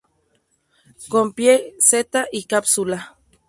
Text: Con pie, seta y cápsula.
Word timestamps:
Con 1.11 1.31
pie, 1.35 1.75
seta 1.77 2.25
y 2.31 2.45
cápsula. 2.45 3.19